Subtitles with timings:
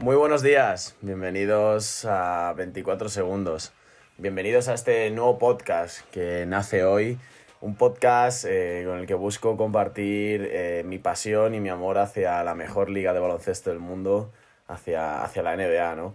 [0.00, 3.74] Muy buenos días, bienvenidos a 24 segundos.
[4.16, 7.18] Bienvenidos a este nuevo podcast que nace hoy.
[7.60, 12.42] Un podcast eh, con el que busco compartir eh, mi pasión y mi amor hacia
[12.42, 14.32] la mejor liga de baloncesto del mundo,
[14.68, 16.14] hacia, hacia la NBA, ¿no?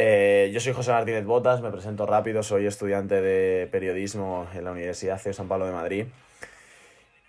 [0.00, 4.70] Eh, yo soy José Martínez Botas, me presento rápido, soy estudiante de periodismo en la
[4.70, 6.06] Universidad CEU San Pablo de Madrid.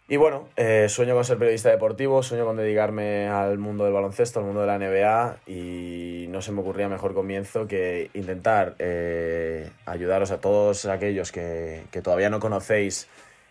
[0.07, 4.39] Y bueno, eh, sueño con ser periodista deportivo, sueño con dedicarme al mundo del baloncesto,
[4.39, 9.71] al mundo de la NBA y no se me ocurría mejor comienzo que intentar eh,
[9.87, 13.07] ayudaros a todos aquellos que, todavía no conocéis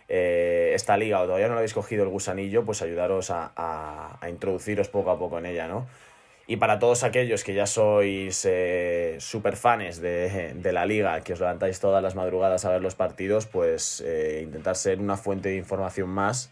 [0.08, 4.88] esta liga o todavía no lo habéis cogido el gusanillo, pues ayudaros a, a introduciros
[4.88, 5.86] poco a poco en ella, ¿no?
[6.50, 11.34] Y para todos aquellos que ya sois eh, super fans de, de, la liga, que
[11.34, 15.50] os levantáis todas las madrugadas a ver los partidos, pues eh, intentar ser una fuente
[15.50, 16.50] de información más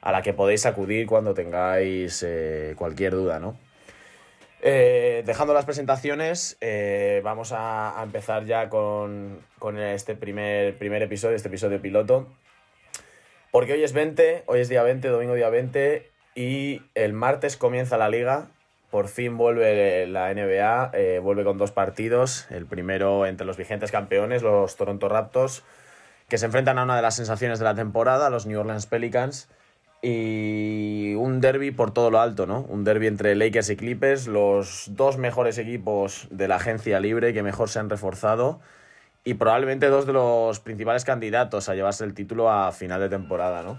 [0.00, 3.58] a la que podéis acudir cuando tengáis eh, cualquier duda, ¿no?
[4.62, 11.02] Eh, dejando las presentaciones, eh, vamos a, a, empezar ya con, con este primer, primer
[11.02, 12.26] episodio, este episodio piloto.
[13.50, 17.98] Porque hoy es 20, hoy es día 20, domingo día 20, y el martes comienza
[17.98, 18.48] la liga,
[18.90, 22.46] por fin vuelve la NBA, eh, vuelve con dos partidos.
[22.50, 25.62] El primero entre los vigentes campeones, los Toronto Raptors,
[26.28, 29.48] que se enfrentan a una de las sensaciones de la temporada, los New Orleans Pelicans.
[30.02, 32.60] Y un derby por todo lo alto, ¿no?
[32.68, 37.42] Un derby entre Lakers y Clippers, los dos mejores equipos de la agencia libre que
[37.42, 38.60] mejor se han reforzado
[39.26, 43.64] y probablemente dos de los principales candidatos a llevarse el título a final de temporada,
[43.64, 43.76] ¿no?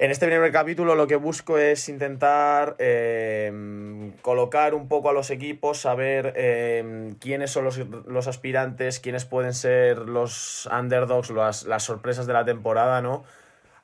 [0.00, 5.28] En este primer capítulo lo que busco es intentar eh, colocar un poco a los
[5.28, 7.76] equipos, saber eh, quiénes son los,
[8.06, 13.24] los, aspirantes, quiénes pueden ser los underdogs, las, las sorpresas de la temporada, ¿no?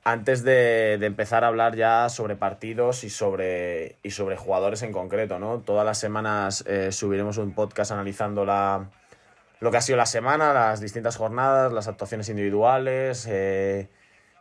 [0.05, 4.93] Antes de, de, empezar a hablar ya sobre partidos y sobre, y sobre jugadores en
[4.93, 5.59] concreto, ¿no?
[5.59, 8.89] Todas las semanas eh, subiremos un podcast analizando la,
[9.61, 13.91] lo que ha sido la semana, las distintas jornadas, las actuaciones individuales, eh,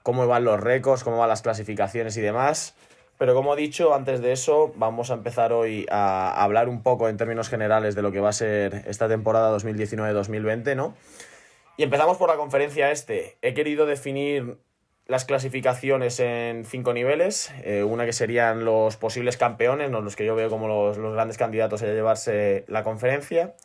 [0.06, 2.76] cómo van los récords, cómo van las clasificaciones y demás.
[3.18, 7.10] Pero como he dicho, antes de eso, vamos a empezar hoy a hablar un poco
[7.10, 10.96] en términos generales de lo que va a ser esta temporada 2019-2020, ¿no?
[11.76, 13.38] Y empezamos por la conferencia este.
[13.42, 14.60] He querido definir
[15.08, 17.52] las clasificaciones en cinco niveles.
[17.64, 20.02] Eh, una que serían los posibles campeones, ¿no?
[20.02, 23.56] los que yo veo como los, los grandes candidatos a llevarse la conferencia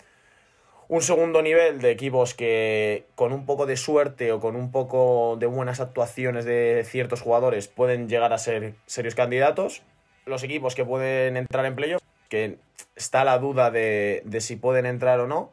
[0.90, 5.36] un segundo nivel de equipos que con un poco de suerte o con un poco
[5.38, 9.82] de buenas actuaciones de ciertos jugadores pueden llegar a ser serios candidatos.
[10.26, 12.56] Los equipos que pueden entrar en playoffs, que
[12.96, 15.52] está la duda de, de, si pueden entrar o no.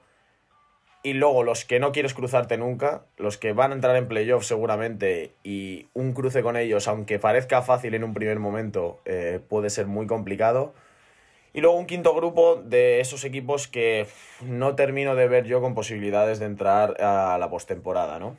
[1.03, 4.47] Y luego los que no quieres cruzarte nunca, los que van a entrar en playoffs
[4.47, 9.69] seguramente y un cruce con ellos, aunque parezca fácil en un primer momento, eh, puede
[9.69, 10.73] ser muy complicado.
[11.57, 14.05] Y luego un quinto grupo de esos equipos que
[14.45, 18.37] no termino de ver yo con posibilidades de entrar a la postemporada, ¿no?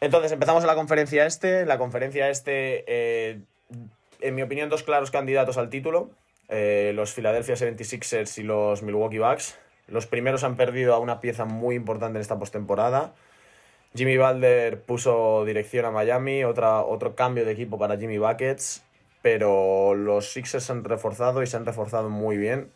[0.00, 1.66] Entonces empezamos en la conferencia este.
[1.66, 3.40] La conferencia este, eh,
[4.20, 6.10] en mi opinión, dos claros candidatos al título.
[6.48, 9.58] Eh, los Philadelphia 76ers y los Milwaukee Bucks.
[9.88, 13.12] Los primeros han perdido a una pieza muy importante en esta postemporada.
[13.96, 18.84] Jimmy Balder puso dirección a Miami, otra, otro cambio de equipo para Jimmy Buckets
[19.22, 22.70] pero los Sixers se han reforzado y se han reforzado muy bien.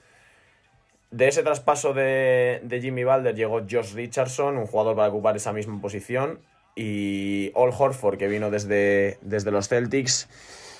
[1.10, 5.80] De ese traspaso de, Jimmy Balder llegó Josh Richardson, un jugador para ocupar esa misma
[5.80, 6.40] posición,
[6.74, 10.28] y All Horford, que vino desde, desde los Celtics.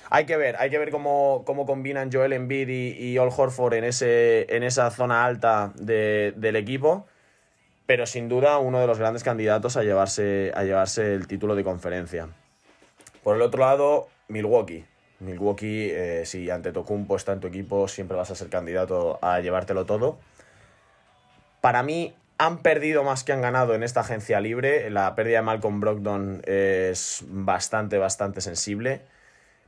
[0.08, 3.74] Hay que ver, hay que ver cómo, cómo combinan Joel Embiid y, y All Horford
[3.74, 7.06] en, ese, en esa zona alta de, del equipo,
[7.86, 11.64] pero sin duda uno de los grandes candidatos a llevarse, a llevarse el título de
[11.64, 12.28] conferencia.
[13.24, 14.84] Por el otro lado, Milwaukee.
[15.20, 19.40] Milwaukee, eh, si ante Tocumpo está en tu equipo, siempre vas a ser candidato a
[19.40, 20.18] llevártelo todo.
[21.60, 24.90] Para mí, han perdido más que han ganado en esta agencia libre.
[24.90, 29.00] La pérdida de Malcolm Brogdon es bastante, bastante sensible.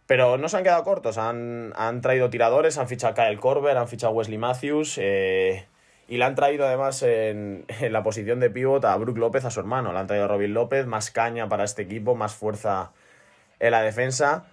[0.06, 1.18] Pero no se han quedado cortos.
[1.18, 4.98] Han, han traído tiradores, han fichado a Kyle Korver, han fichado a Wesley Matthews.
[4.98, 5.66] Eh,
[6.08, 9.60] y le han traído además en, la posición de pivot a Brook López, a su
[9.60, 9.92] hermano.
[9.92, 12.92] Le han traído a Robin López, más caña para este equipo, más fuerza
[13.60, 14.46] en la defensa.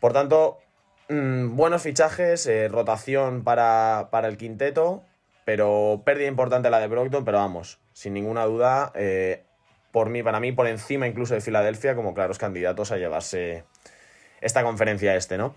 [0.00, 0.58] Por tanto,
[1.08, 5.02] mmm, buenos fichajes, eh, rotación para, para, el quinteto,
[5.44, 9.42] pero pérdida importante la de Brockton, pero vamos, sin ninguna duda, eh,
[9.92, 13.64] por mí, para mí, por encima incluso de Filadelfia, como claros candidatos a llevarse
[14.40, 15.54] esta conferencia este, ¿no?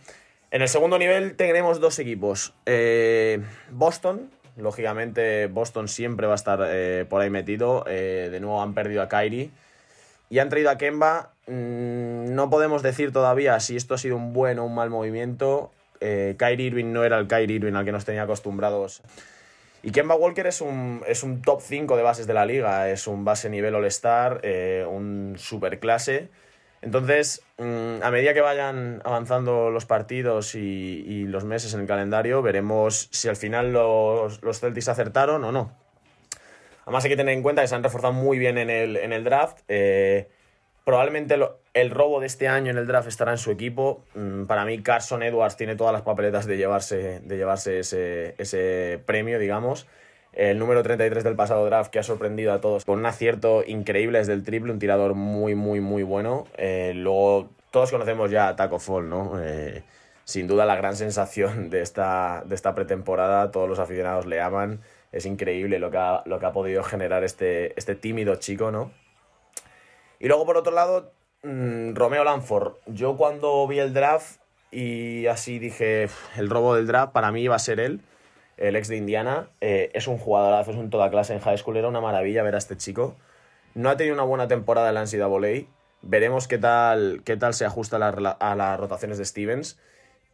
[0.51, 2.56] En el segundo nivel tenemos dos equipos.
[2.65, 3.39] Eh,
[3.69, 6.59] Boston, lógicamente Boston siempre va a estar
[7.07, 7.83] por ahí metido.
[7.83, 9.51] De nuevo han perdido a Kyrie
[10.30, 11.34] y han traído a Kemba.
[11.48, 15.72] Mm, no podemos decir todavía si esto ha sido un buen o un mal movimiento.
[16.00, 19.02] Eh, Kyrie Irving no era el Kyrie Irving al que nos tenía acostumbrados.
[19.81, 22.90] Y Kemba Walker es un, es un top 5 de bases de la liga.
[22.90, 26.30] Es un base nivel All-Star, eh, un super clase.
[26.82, 31.88] Entonces, mm, a medida que vayan avanzando los partidos y, y, los meses en el
[31.88, 35.74] calendario, veremos si al final los, los Celtics acertaron o no.
[36.89, 39.13] Además hay que tener en cuenta que se han reforzado muy bien en el, en
[39.13, 39.59] el draft.
[39.68, 40.27] Eh,
[40.83, 41.38] probablemente
[41.75, 44.03] el robo de este año en el draft estará en su equipo.
[44.15, 49.00] Mm, para mí Carson Edwards tiene todas las papeletas de llevarse, de llevarse ese, ese
[49.06, 49.86] premio, digamos.
[50.33, 54.18] El número 33 del pasado draft que ha sorprendido a todos con un acierto increíble
[54.18, 56.47] desde el triple, un tirador muy, muy, muy bueno.
[56.57, 59.39] Eh, luego todos conocemos ya a Taco Fall, ¿no?
[59.39, 59.83] Eh,
[60.24, 64.80] sin duda la gran sensación de esta, de esta pretemporada, todos los aficionados le aman
[65.12, 68.92] es increíble lo que ha, lo que ha podido generar este, este tímido chico, ¿no?
[70.20, 71.14] Y luego, por otro lado,
[71.44, 72.74] mmm, Romeo Lanford.
[72.88, 74.40] Yo cuando vi el draft
[74.72, 78.02] y así dije, el robo del draft, para mí iba a ser él,
[78.58, 79.50] el ex de Indiana.
[79.62, 82.56] Eh, es un jugadorazo, es un toda clase en high school, era una maravilla ver
[82.56, 83.16] a este chico.
[83.74, 85.68] No ha tenido una buena temporada en la.
[86.02, 89.80] Veremos qué tal, qué tal se ajusta a las rotaciones de Stevens.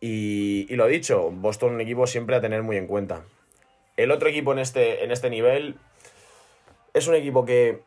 [0.02, 3.24] Y, y lo dicho, Boston un equipo siempre a tener muy en cuenta.
[3.98, 5.76] El otro equipo en este, en este nivel
[6.94, 7.82] es un equipo que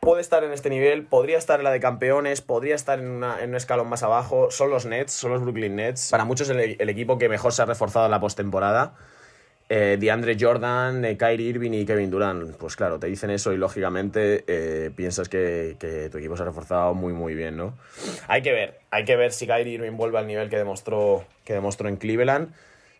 [0.00, 3.42] puede estar en este nivel, podría estar en la de campeones, podría estar en, una,
[3.42, 4.50] en un escalón más abajo.
[4.50, 6.10] Son los Nets, son los Brooklyn Nets.
[6.10, 8.94] Para muchos el, el equipo que mejor se ha reforzado en la postemporada.
[9.68, 12.56] Eh, DeAndre Jordan, eh, Kyrie Irving y Kevin Durant.
[12.56, 16.46] Pues claro, te dicen eso y lógicamente eh, piensas que, que, tu equipo se ha
[16.46, 17.74] reforzado muy muy bien, ¿no?
[18.28, 21.54] Hay que ver, hay que ver si Kyrie Irving vuelve al nivel que demostró, que
[21.54, 22.54] demostró en Cleveland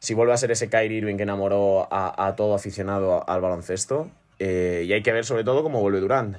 [0.07, 4.09] si vuelve a ser ese Kyrie Irving que enamoró a, todo aficionado al baloncesto.
[4.39, 6.37] Eh, y hay que ver sobre todo cómo vuelve Durant.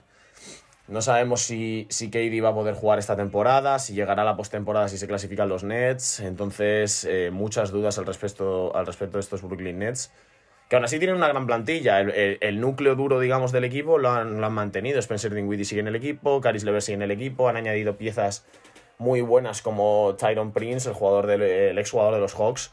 [0.88, 4.38] No sabemos si, si KD va a poder jugar esta temporada, si llegará a la
[4.38, 6.22] postemporada, si se clasifican los Nets.
[6.22, 10.14] Entonces, eh, muchas dudas al respecto, al respecto de estos Brooklyn Nets.
[10.69, 12.00] Que aún así tienen una gran plantilla.
[12.00, 14.98] El, núcleo duro, digamos, del equipo lo han, lo han mantenido.
[15.00, 17.50] Spencer Dinwiddie sigue en el equipo, Caris Lever sigue en el equipo.
[17.50, 18.46] Han añadido piezas
[18.98, 22.72] muy buenas como Tyron Prince, el, jugador del, el exjugador de los Hawks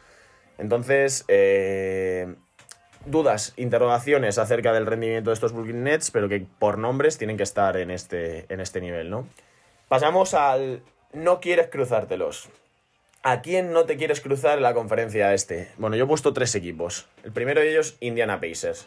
[0.59, 2.35] entonces, eh,
[3.07, 7.43] dudas, interrogaciones acerca del rendimiento de estos Brooklyn Nets, pero que por nombres tienen que
[7.43, 9.29] estar en este, en este nivel, ¿no?
[9.89, 12.49] Pasamos al no quieres cruzártelos.
[13.23, 15.71] ¿A quién no te quieres cruzar en la conferencia este?
[15.79, 17.09] Bueno, yo he puesto tres equipos.
[17.23, 18.87] El primero de ellos, Indiana Pacers.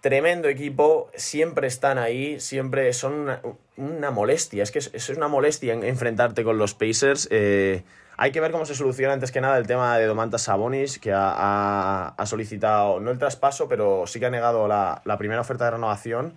[0.00, 4.62] Tremendo equipo, siempre están ahí, siempre son una, molestia.
[4.62, 7.26] Es que es, es, una molestia enfrentarte con los Pacers.
[7.32, 7.82] Eh,
[8.20, 11.12] hay que ver cómo se soluciona antes que nada el tema de Domantas Sabonis, que
[11.14, 15.70] ha, solicitado, no el traspaso, pero sí que ha negado la, la, primera oferta de
[15.70, 16.36] renovación.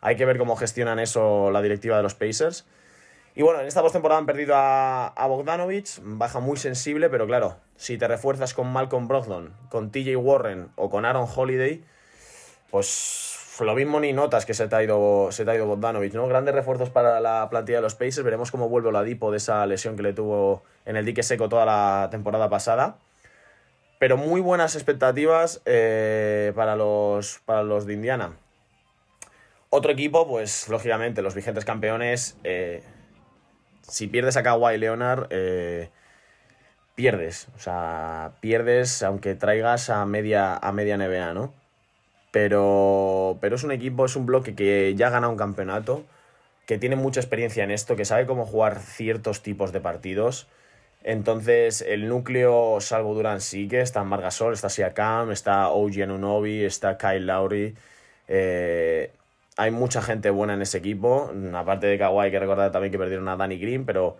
[0.00, 2.66] Hay que ver cómo gestionan eso la directiva de los Pacers.
[3.34, 7.58] Y bueno, en esta postemporada han perdido a, a Bogdanovich, baja muy sensible, pero claro,
[7.76, 11.84] si te refuerzas con Malcolm Brogdon, con TJ Warren o con Aaron Holiday,
[12.70, 16.28] pues lo mismo ni notas que se te ha ido, se te ha ido ¿no?
[16.28, 18.22] Grandes refuerzos para la plantilla de los Pacers.
[18.22, 21.64] Veremos cómo vuelve Oladipo de esa lesión que le tuvo en el dique seco toda
[21.64, 22.98] la temporada pasada.
[23.98, 28.32] Pero muy buenas expectativas eh, para, los, para los de Indiana.
[29.70, 32.36] Otro equipo, pues lógicamente, los vigentes campeones.
[32.44, 32.82] Eh,
[33.82, 35.90] si pierdes a Kawhi Leonard, eh,
[36.94, 37.48] pierdes.
[37.56, 41.52] O sea, pierdes aunque traigas a media, a media NBA, ¿no?
[42.40, 46.04] Pero, pero es un equipo, es un bloque que ya ha ganado un campeonato,
[46.66, 50.46] que tiene mucha experiencia en esto, que sabe cómo jugar ciertos tipos de partidos.
[51.02, 56.96] Entonces, el núcleo, salvo Durant, sí que está Margasol, está Siakam, está OG Anunobi, está
[56.96, 57.74] Kyle Lowry.
[58.28, 59.10] Eh,
[59.56, 61.32] hay mucha gente buena en ese equipo.
[61.54, 64.16] Aparte de Kawhi, hay que recordar también que perdieron a Danny Green, pero,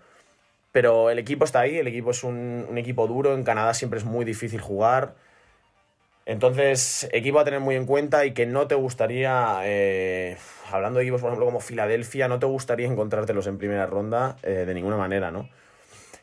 [0.73, 1.77] pero el equipo está ahí.
[1.79, 3.35] El equipo es un equipo duro.
[3.35, 5.15] En Canadá siempre es muy difícil jugar.
[6.29, 10.37] Entonces, equipo a tener muy en cuenta y que no te gustaría, eh,
[10.71, 14.65] hablando de equipos, por ejemplo, como Filadelfia, no te gustaría encontrártelos en primera ronda eh,
[14.67, 15.49] de ninguna manera, ¿no?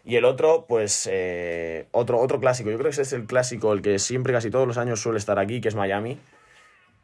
[0.03, 2.69] Y el otro, pues, eh, otro, otro clásico.
[2.69, 5.17] Yo creo que ese es el clásico, el que siempre, casi todos los años suele
[5.17, 6.19] estar aquí, que es Miami.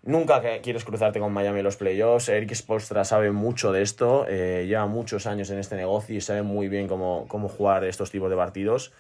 [0.03, 2.29] Nunca quieres cruzarte con Miami en los playoffs.
[2.29, 6.67] Eric Spolstra sabe mucho de esto, lleva muchos años en este negocio y sabe muy
[6.67, 8.93] bien cómo, cómo jugar estos tipos de partidos.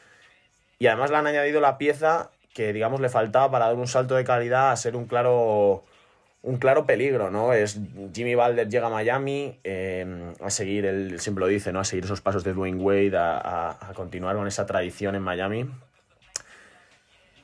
[0.79, 4.15] Y además le han añadido la pieza que digamos le faltaba para dar un salto
[4.15, 5.83] de calidad a ser un claro
[6.43, 7.53] un claro peligro, ¿no?
[7.53, 7.79] Es
[8.13, 11.79] Jimmy Balder llega a Miami eh, a seguir, él siempre lo dice, ¿no?
[11.79, 15.69] A seguir esos pasos de Dwayne Wade, a, continuar con esa tradición en Miami.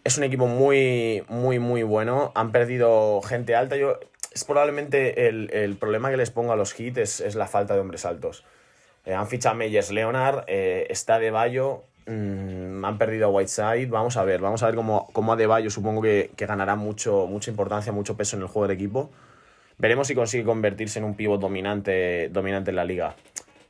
[0.03, 2.31] Es un equipo muy, muy, muy bueno.
[2.33, 3.75] Han perdido gente alta.
[3.75, 3.99] Yo
[4.33, 7.75] es probablemente el, el problema que les pongo a los Heat es, es la falta
[7.75, 8.45] de hombres altos.
[9.07, 13.87] Eh, han fichado a Meyers Leonard, eh, está De Bayo, mm, han perdido a Whiteside.
[13.87, 16.75] Vamos a ver, vamos a ver cómo, cómo a De Bayo supongo que, que ganará
[16.75, 19.11] mucho, mucha importancia, mucho peso en el juego del equipo.
[19.77, 23.15] Veremos si consigue convertirse en un pivot dominante, dominante en la liga.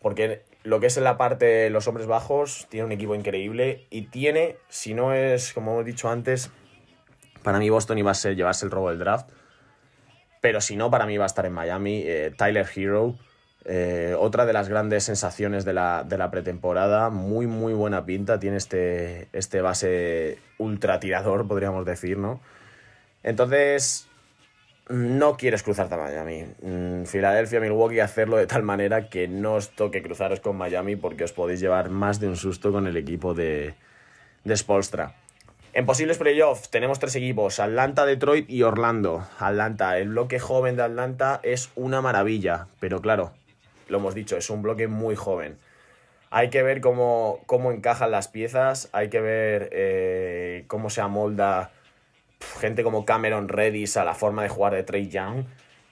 [0.02, 3.86] Porque lo que es en la parte de los hombres bajos, tiene un equipo increíble
[3.90, 6.52] y tiene, si no es, como hemos dicho antes,
[7.44, 9.30] para mí Boston iba a ser llevarse el robo del draft.
[10.42, 12.04] Pero si no, para mí va a estar en Miami.
[12.06, 13.16] Eh, Tyler Hero,
[13.66, 17.10] eh, otra de las grandes sensaciones de la, de la, pretemporada.
[17.10, 18.40] Muy, muy buena pinta.
[18.40, 22.40] Tiene este, este base ultra tirador, podríamos decir, ¿no?
[23.24, 24.08] Entonces,
[24.90, 26.46] no quieres cruzarte a Miami.
[26.62, 31.26] Mm, Filadelfia, Milwaukee, hacerlo de tal manera que no os toque cruzaros con Miami porque
[31.26, 33.76] os podéis llevar más de un susto con el equipo de,
[34.46, 35.16] de Spolstra.
[35.74, 39.28] En posibles playoffs tenemos tres equipos, Atlanta, Detroit y Orlando.
[39.38, 43.34] Atlanta, el bloque joven de Atlanta es una maravilla, pero claro,
[43.90, 45.58] lo hemos dicho, es un bloque muy joven.
[46.30, 51.72] Hay que ver cómo, cómo encajan las piezas, hay que ver eh, cómo se amolda
[52.60, 55.46] gente como Cameron Redis a la forma de jugar de Trey Young.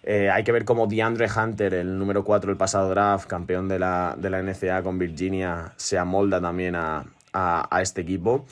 [0.03, 3.79] Eh, hay que ver cómo DeAndre Hunter, el número 4 del pasado draft, campeón de
[3.79, 8.45] la, de la NCAA con Virginia, se amolda también a, a este equipo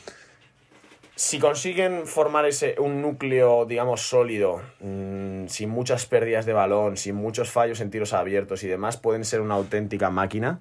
[1.16, 7.16] si consiguen formar ese, un núcleo, digamos, sólido, mmm, sin muchas pérdidas de balón, sin
[7.16, 10.60] muchos fallos en tiros abiertos y demás, pueden ser una auténtica máquina.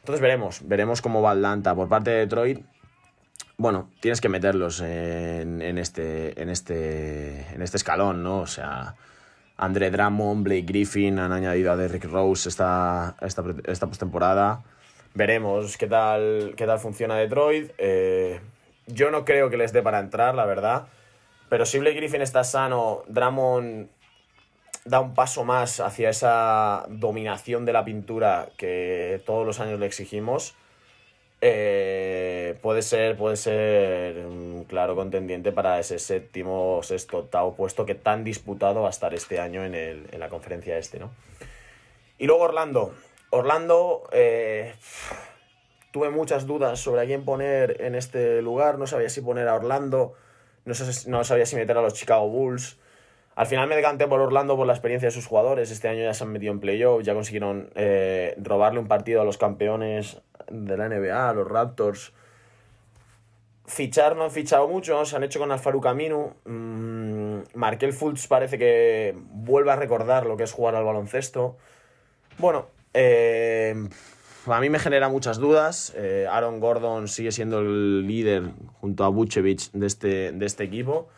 [0.00, 1.74] Entonces veremos, veremos cómo va Atlanta.
[1.74, 2.64] Por parte de Detroit,
[3.58, 8.40] bueno, tienes que meterlos en, en, este, en, este, en este escalón, ¿no?
[8.40, 8.94] O sea,
[9.56, 14.62] André Drummond, Blake Griffin han añadido a Derrick Rose esta, esta, esta postemporada.
[15.14, 17.72] Veremos qué tal, qué tal funciona Detroit.
[17.78, 18.40] Eh,
[18.86, 20.88] yo no creo que les dé para entrar, la verdad.
[21.48, 23.88] Pero si Blake Griffin está sano, Drummond
[24.84, 29.86] da un paso más hacia esa dominación de la pintura que todos los años le
[29.86, 30.54] exigimos.
[31.40, 37.94] Eh, puede ser, puede ser un claro contendiente para ese séptimo, sexto, octavo puesto que
[37.94, 41.10] tan disputado va a estar este año en, el, en la conferencia este, ¿no?
[42.18, 42.94] Y luego Orlando.
[43.30, 44.74] Orlando, eh,
[45.96, 49.54] tuve muchas dudas sobre a quién poner en este lugar, no sabía si poner a
[49.54, 50.12] Orlando,
[50.66, 50.74] no,
[51.06, 52.76] no sabía si meter a los Chicago Bulls.
[53.34, 55.70] Al final me decanté por Orlando por la experiencia de sus jugadores.
[55.70, 59.24] Este año ya se han metido en playoff, ya consiguieron eh, robarle un partido a
[59.24, 62.12] los campeones de la NBA, a los Raptors.
[63.64, 66.34] Fichar no han fichado mucho, se han hecho con Alfaru Camino.
[66.44, 71.56] Mmm, Markel Fultz parece que vuelve a recordar lo que es jugar al baloncesto.
[72.36, 73.88] Bueno, eh,
[74.46, 75.92] a mí me genera muchas dudas.
[75.96, 78.50] Eh, Aaron Gordon sigue siendo el líder
[78.80, 81.08] junto a Vucevic de este, de este equipo.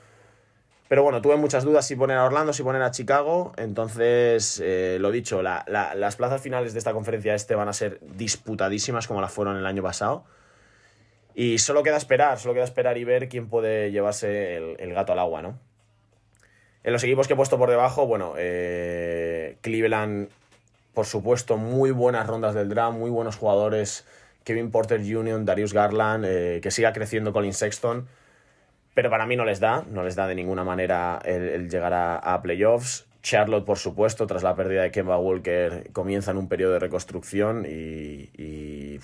[0.88, 3.52] Pero bueno, tuve muchas dudas si poner a Orlando, si poner a Chicago.
[3.56, 7.72] Entonces, eh, lo dicho, la, la, las plazas finales de esta conferencia este van a
[7.74, 10.24] ser disputadísimas como las fueron el año pasado.
[11.34, 15.12] Y solo queda esperar, solo queda esperar y ver quién puede llevarse el, el gato
[15.12, 15.58] al agua, ¿no?
[16.84, 20.30] En los equipos que he puesto por debajo, bueno, eh, Cleveland
[20.98, 24.04] por supuesto, muy buenas rondas del draft, muy buenos jugadores.
[24.42, 28.08] Kevin Porter Jr., Darius Garland, eh, que siga creciendo Colin Sexton.
[28.94, 32.42] Pero para mí no les da, no les da de ninguna manera el, llegar a,
[32.42, 33.06] playoffs.
[33.22, 37.64] Charlotte, por supuesto, tras la pérdida de Kemba Walker, comienza en un periodo de reconstrucción
[37.64, 38.98] y, y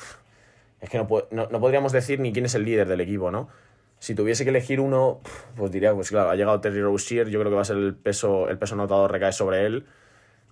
[0.81, 3.49] es que no, no, no, podríamos decir ni quién es el líder del equipo, ¿no?
[4.01, 5.21] Si tuviese que elegir uno,
[5.55, 7.95] pues diría, pues claro, ha llegado Terry Rozier, yo creo que va a ser el
[7.95, 9.87] peso, el peso notado recae sobre él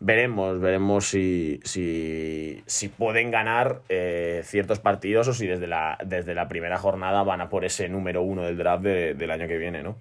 [0.05, 6.35] veremos, veremos si, si, si pueden ganar eh, ciertos partidos o si desde la, desde
[6.35, 9.59] la primera jornada van a por ese número uno del draft de, del año que
[9.59, 9.97] viene, ¿no?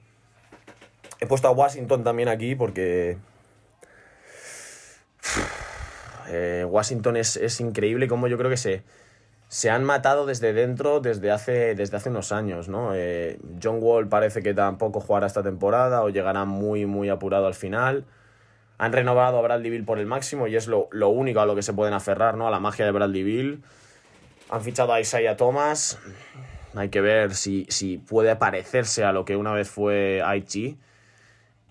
[1.20, 3.18] He puesto a Washington también aquí porque...
[6.34, 8.84] Eh, Washington es, es, increíble como yo creo que se,
[9.50, 12.92] se han matado desde dentro desde hace, desde hace unos años, ¿no?
[12.96, 17.54] Eh, John Wall parece que tampoco jugará esta temporada o llegará muy, muy apurado al
[17.54, 18.06] final.
[18.82, 21.62] Han renovado a Bradley Bill por el máximo y es lo, único a lo que
[21.62, 22.48] se pueden aferrar, ¿no?
[22.48, 23.62] A la magia de Bradley Bill.
[24.50, 26.00] Han fichado a Isaiah Thomas.
[26.74, 27.68] Hay que ver si,
[28.10, 30.78] puede parecerse a lo que una vez fue IG.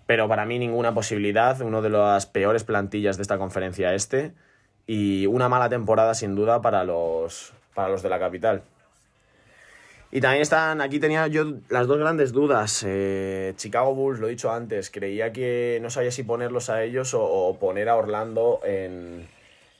[0.05, 1.59] Pero para mí ninguna posibilidad.
[1.59, 4.33] Uno de las peores plantillas de esta conferencia este.
[4.87, 8.63] Y una mala temporada sin duda para los de la capital.
[10.13, 12.83] Y también están, aquí tenía yo las dos grandes dudas.
[12.85, 17.13] Eh, Chicago Bulls, lo he dicho antes, creía que no sabía si ponerlos a ellos
[17.13, 19.29] o, poner a Orlando en,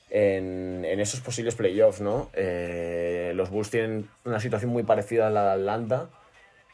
[0.08, 2.30] en, en, esos posibles playoffs, ¿no?
[2.32, 6.08] Eh, los Bulls tienen una situación muy parecida a la de Atlanta.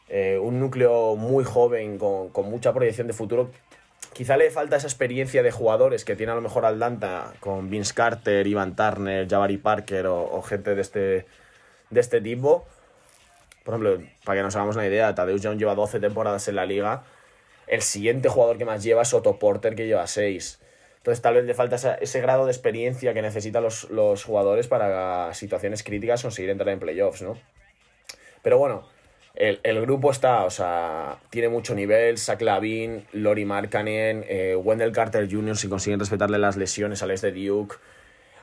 [0.08, 3.50] Eh, un núcleo muy joven, con, con, mucha proyección de futuro,
[4.12, 7.92] quizá le falta esa experiencia de jugadores que tiene a lo mejor Atlanta con Vince
[7.92, 11.26] Carter, Ivan Turner, Jabari Parker o, o gente de este,
[11.90, 12.64] de este tipo.
[13.68, 16.64] Por ejemplo, para que nos hagamos una idea, Tadeusz Young lleva 12 temporadas en la
[16.64, 17.02] liga.
[17.66, 20.58] El siguiente jugador que más lleva es Otto Porter, que lleva 6.
[20.96, 25.34] Entonces tal vez le falta ese grado de experiencia que necesitan los, los jugadores para
[25.34, 27.38] situaciones críticas conseguir entrar en playoffs, ¿no?
[28.40, 28.88] Pero bueno,
[29.34, 32.16] el, el grupo está, o sea, tiene mucho nivel.
[32.16, 35.58] Zach Lavin, Lori Markkanen, eh, Wendell Carter Jr.
[35.58, 37.76] si consiguen respetarle las lesiones al este Duke.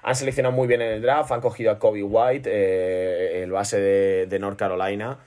[0.07, 3.79] Han seleccionado muy bien en el draft, han cogido a Kobe White, eh, el base
[3.79, 5.17] de, North Carolina.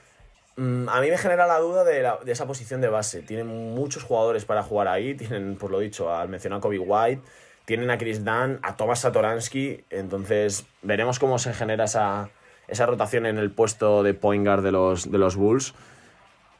[0.55, 3.21] Mm, A mí me genera la duda de, esa posición de base.
[3.21, 5.15] Tienen muchos jugadores para jugar ahí.
[5.15, 7.21] Tienen, por lo dicho, al mencionar Kobe White.
[7.65, 9.83] Tienen a Chris Dunn, a Thomas Satoransky.
[9.89, 12.29] Entonces, veremos cómo se genera esa,
[12.69, 15.73] esa rotación en el puesto de point guard de los, de los Bulls.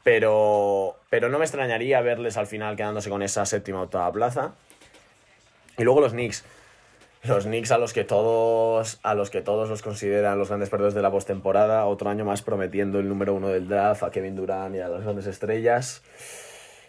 [0.04, 4.52] Pero, pero no me extrañaría verles al final quedándose con esa séptima o octava plaza.
[5.78, 6.44] Y luego los Knicks.
[7.22, 10.94] Los Knicks a los que todos a los que todos los consideran los grandes perdedores
[10.94, 14.74] de la postemporada, otro año más prometiendo el número uno del draft a Kevin Durant
[14.74, 16.02] y a las grandes estrellas.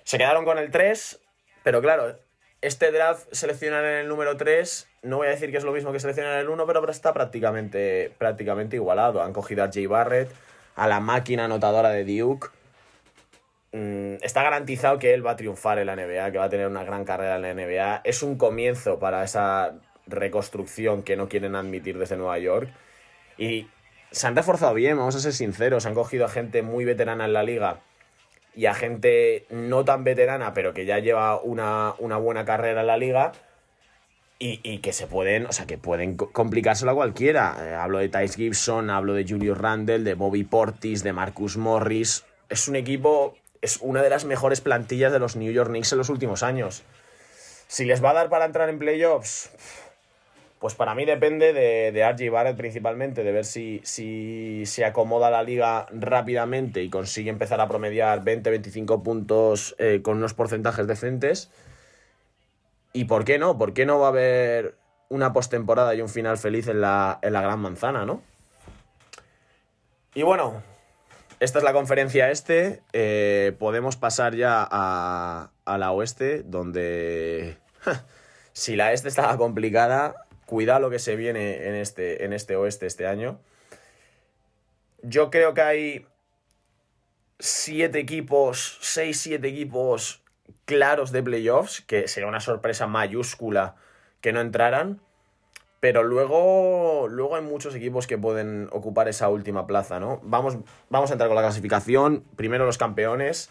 [0.03, 1.19] Se quedaron con el 3,
[1.63, 2.17] pero claro,
[2.61, 5.91] este draft seleccionar en el número 3, no voy a decir que es lo mismo
[5.91, 9.21] que seleccionar en el 1, pero está prácticamente, prácticamente igualado.
[9.21, 10.31] Han cogido a Jay Barrett,
[10.75, 12.47] a la máquina anotadora de Duke.
[13.73, 16.67] Mm, está garantizado que él va a triunfar en la NBA, que va a tener
[16.67, 18.01] una gran carrera en la NBA.
[18.05, 19.73] Es un comienzo para esa
[20.07, 22.69] reconstrucción que no quieren admitir desde Nueva York.
[23.37, 23.67] Y
[24.11, 25.85] se han reforzado bien, vamos a ser sinceros.
[25.85, 27.79] Han cogido a gente muy veterana en la liga
[28.55, 32.87] y a gente no tan veterana, pero que ya lleva una, una buena carrera en
[32.87, 33.31] la liga.
[34.43, 37.55] Y, y que se pueden, o sea, que pueden co- complicárselo a cualquiera.
[37.59, 42.25] Eh, hablo de Tyce Gibson, hablo de Julius Randle, de Bobby Portis, de Marcus Morris.
[42.49, 45.99] Es un equipo, es una de las mejores plantillas de los New York Knicks en
[45.99, 46.81] los últimos años.
[47.67, 49.51] Si les va a dar para entrar en playoffs,
[50.61, 55.31] pues para mí depende de, de RJ Barrett principalmente, de ver si, si se acomoda
[55.31, 61.49] la liga rápidamente y consigue empezar a promediar 20-25 puntos eh, con unos porcentajes decentes.
[62.93, 63.57] ¿Y por qué no?
[63.57, 64.75] ¿Por qué no va a haber
[65.09, 68.21] una postemporada y un final feliz en la, en la Gran Manzana, no?
[70.13, 70.61] Y bueno,
[71.39, 72.83] esta es la conferencia este.
[72.93, 77.57] eh, podemos pasar ya a, a la oeste, donde
[78.53, 82.85] si la este estaba complicada, cuidado lo que se viene en este, en este oeste
[82.85, 83.39] este año.
[85.01, 86.05] Yo creo que hay
[87.39, 90.21] siete equipos, seis, siete equipos
[90.65, 93.77] claros de playoffs, que sería una sorpresa mayúscula
[94.19, 94.99] que no entraran.
[95.79, 100.19] Pero luego, luego hay muchos equipos que pueden ocupar esa última plaza, ¿no?
[100.21, 100.57] Vamos,
[100.89, 102.25] vamos a entrar con la clasificación.
[102.35, 103.49] Primero los campeones.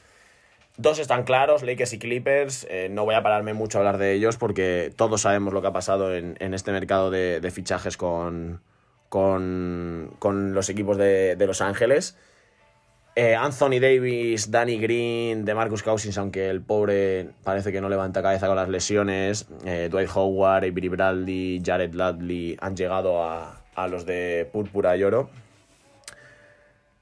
[0.77, 2.67] Dos están claros, Lakers y Clippers.
[2.71, 5.69] Eh, no voy a pararme mucho a hablar de ellos porque todos sabemos lo que
[5.69, 8.63] ha pasado en, en este mercado de, de fichajes con,
[9.09, 12.17] con, con los equipos de, de Los Ángeles.
[13.17, 18.47] Eh, Anthony Davis, Danny Green, DeMarcus Cousins, aunque el pobre parece que no levanta cabeza
[18.47, 19.49] con las lesiones.
[19.67, 25.03] eh, Dwight Howard, Avery Bradley, Jared Dudley han llegado a, a los de Púrpura y
[25.03, 25.29] Oro.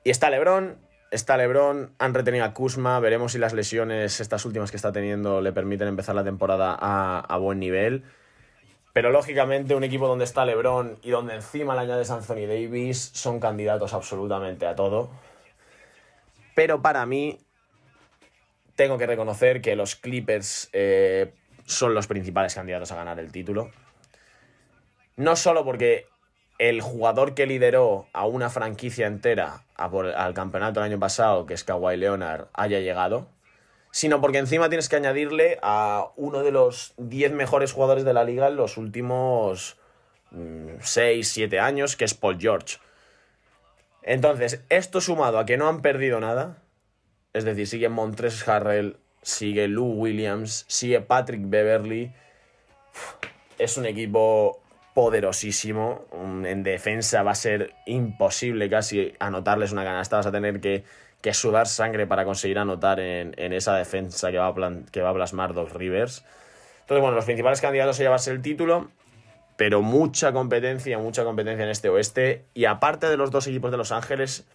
[0.02, 0.78] Y está LeBron,
[1.10, 5.40] está LeBron, han retenido a Kuzma, veremos si las lesiones, estas últimas que está teniendo,
[5.40, 8.04] le permiten empezar la temporada a, buen nivel.
[8.92, 13.38] Pero lógicamente un equipo donde está LeBron y donde encima le añades Anthony Davis son
[13.38, 15.10] candidatos absolutamente a todo.
[16.54, 17.38] Pero para mí,
[18.74, 21.32] tengo que reconocer que los Clippers eh,
[21.64, 23.70] son los principales candidatos a ganar el título.
[25.16, 26.06] No solo porque
[26.58, 31.64] el jugador que lideró a una franquicia entera al campeonato el año pasado, que es
[31.64, 33.28] Kawhi Leonard, haya llegado,
[33.90, 38.24] sino porque encima tienes que añadirle a uno de los 10 mejores jugadores de la
[38.24, 39.76] liga en los últimos
[40.80, 42.78] 6, 7 años, que es Paul George.
[44.02, 46.58] Entonces, esto sumado a que no han perdido nada,
[47.32, 52.12] es decir, sigue Montres Harrell, sigue Lou Williams, sigue Patrick Beverly,
[53.58, 54.60] es un equipo
[54.98, 56.06] poderosísimo.
[56.44, 60.16] En defensa va a ser imposible casi anotarles una canasta.
[60.16, 60.82] Vas a tener que,
[61.20, 65.00] que sudar sangre para conseguir anotar en, en esa defensa que va, a plan- que
[65.00, 66.24] va a plasmar Doc Rivers.
[66.80, 68.90] Entonces, bueno, los principales candidatos a llevarse el título,
[69.56, 72.44] pero mucha competencia, mucha competencia en este oeste.
[72.54, 74.48] Y aparte de los dos equipos de Los Ángeles,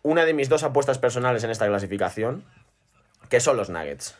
[0.00, 2.42] una de mis dos apuestas personales en esta clasificación,
[3.28, 4.16] que son los Nuggets.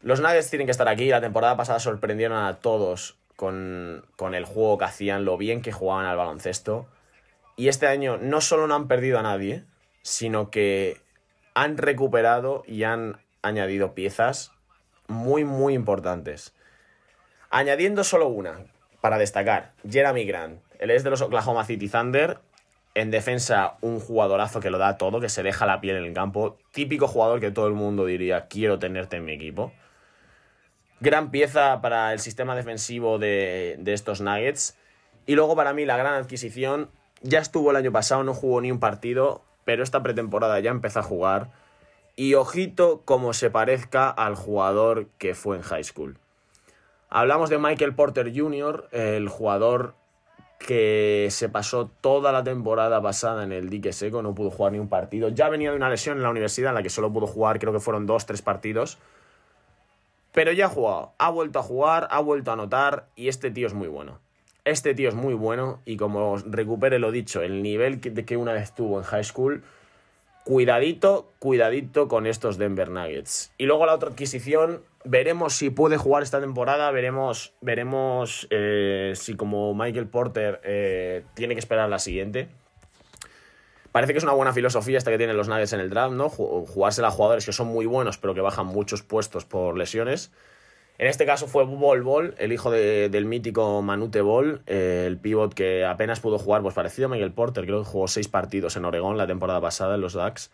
[0.00, 1.08] Los Nuggets tienen que estar aquí.
[1.08, 5.72] La temporada pasada sorprendieron a todos con, con el juego que hacían, lo bien que
[5.72, 6.86] jugaban al baloncesto.
[7.56, 9.64] Y este año no solo no han perdido a nadie,
[10.02, 11.00] sino que
[11.54, 14.52] han recuperado y han añadido piezas
[15.06, 16.54] muy, muy importantes.
[17.50, 18.64] Añadiendo solo una,
[19.00, 20.60] para destacar, Jeremy Grant.
[20.78, 22.38] Él es de los Oklahoma City Thunder.
[22.94, 26.12] En defensa, un jugadorazo que lo da todo, que se deja la piel en el
[26.12, 26.58] campo.
[26.72, 29.72] Típico jugador que todo el mundo diría, quiero tenerte en mi equipo.
[31.00, 34.76] Gran pieza para el sistema defensivo de, de estos Nuggets.
[35.26, 36.90] Y luego para mí la gran adquisición,
[37.22, 41.00] ya estuvo el año pasado, no jugó ni un partido, pero esta pretemporada ya empezó
[41.00, 41.50] a jugar.
[42.16, 46.18] Y ojito como se parezca al jugador que fue en high school.
[47.10, 49.94] Hablamos de Michael Porter Jr., el jugador
[50.58, 54.78] que se pasó toda la temporada pasada en el dique seco, no pudo jugar ni
[54.78, 55.28] un partido.
[55.28, 57.72] Ya venía de una lesión en la universidad en la que solo pudo jugar, creo
[57.72, 58.98] que fueron dos, tres partidos.
[60.34, 63.68] Pero ya ha jugado, ha vuelto a jugar, ha vuelto a anotar y este tío
[63.68, 64.18] es muy bueno.
[64.64, 68.52] Este tío es muy bueno y como recupere lo dicho, el nivel que, que una
[68.52, 69.62] vez tuvo en high school,
[70.42, 73.52] cuidadito, cuidadito con estos Denver Nuggets.
[73.58, 79.36] Y luego la otra adquisición, veremos si puede jugar esta temporada, veremos, veremos eh, si
[79.36, 82.48] como Michael Porter eh, tiene que esperar la siguiente.
[83.94, 86.28] Parece que es una buena filosofía esta que tienen los Nuggets en el draft, ¿no?
[86.28, 90.32] Jugársela a jugadores que son muy buenos pero que bajan muchos puestos por lesiones.
[90.98, 95.16] En este caso fue Bol Bol, el hijo de, del mítico Manute Bol, eh, el
[95.18, 98.74] pivot que apenas pudo jugar, pues parecido a Miguel Porter, creo que jugó seis partidos
[98.74, 100.50] en Oregón la temporada pasada en los Ducks.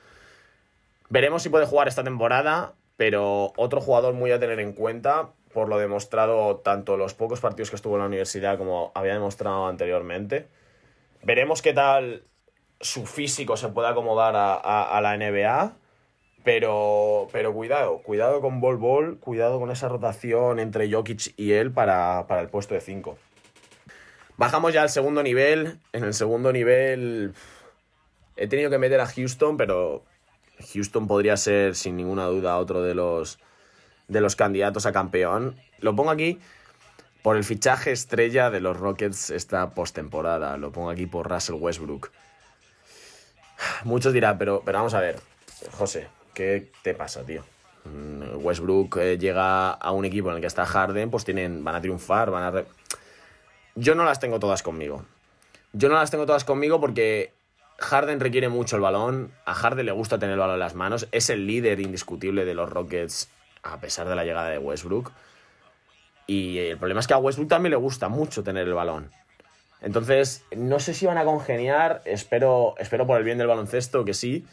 [1.09, 5.71] Veremos si puede jugar esta temporada, pero otro jugador muy a tener en cuenta por
[5.71, 10.47] lo demostrado tanto los pocos partidos que estuvo en la universidad como había demostrado anteriormente.
[11.23, 12.25] Veremos qué tal
[12.81, 15.75] su físico se puede acomodar a, a, la NBA
[16.43, 21.71] pero, pero cuidado, cuidado con Bol Bol, cuidado con esa rotación entre Jokic y él
[21.71, 23.19] para, para el puesto de 5.
[24.39, 25.79] Bajamos ya al segundo nivel.
[25.93, 27.35] En el segundo nivel
[28.37, 30.03] he tenido que meter a Houston, pero
[30.73, 33.39] Houston podría ser sin ninguna duda otro de los,
[34.09, 35.57] de los candidatos a campeón.
[35.81, 36.39] Lo pongo aquí
[37.23, 40.57] por el fichaje estrella de los Rockets esta postemporada.
[40.57, 42.11] Lo pongo aquí por Russell Westbrook.
[43.85, 45.21] Muchos dirán, pero, pero vamos a ver,
[45.73, 47.45] José, ¿qué te pasa, tío?
[47.85, 51.75] Mm, Westbrook eh, llega a un equipo en el que está Harden, pues tienen, van
[51.75, 52.51] a triunfar, van a...
[52.51, 52.67] Re...
[53.75, 55.05] Yo no las tengo todas conmigo.
[55.73, 57.33] Yo no las tengo todas conmigo porque
[57.79, 61.09] Harden requiere mucho el balón, a Harden le gusta tener el balón en las manos,
[61.13, 63.31] es el líder indiscutible de los Rockets
[63.63, 65.13] a pesar de la llegada de Westbrook.
[66.27, 69.11] Y el problema es que a Westbrook también le gusta mucho tener el balón.
[69.83, 74.15] Entonces, no sé si van a congeniar, espero, espero por el bien del baloncesto que
[74.15, 74.45] sí.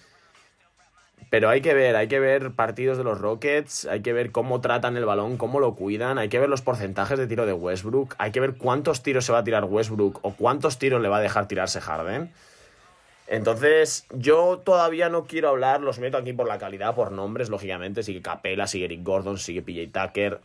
[1.30, 4.62] Pero hay que ver, hay que ver partidos de los Rockets, hay que ver cómo
[4.62, 8.16] tratan el balón, cómo lo cuidan, hay que ver los porcentajes de tiro de Westbrook,
[8.18, 11.18] hay que ver cuántos tiros se va a tirar Westbrook o cuántos tiros le va
[11.18, 12.32] a dejar tirarse Harden.
[13.28, 18.04] Entonces, yo todavía no quiero hablar, los meto aquí por la calidad, por nombres, lógicamente,
[18.04, 20.40] sigue Capela, sigue Eric Gordon, sigue PJ Tucker,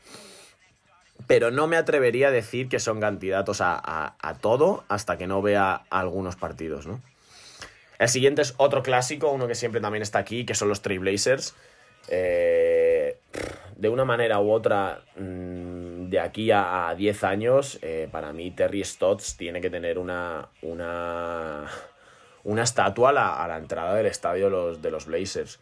[1.26, 5.82] pero no me atrevería a decir que son candidatos a, todo hasta que no vea
[5.90, 7.00] algunos partidos, ¿no?
[7.98, 11.54] El siguiente es otro clásico, uno que siempre también está aquí, que son los Trailblazers.
[12.08, 13.16] Eh,
[13.76, 18.50] de una manera u otra, mm, de aquí a, a 10 años, eh, para mí
[18.50, 21.68] Terry Stotts tiene que tener una, una,
[22.44, 25.60] una estatua a la, entrada del estadio de los Blazers.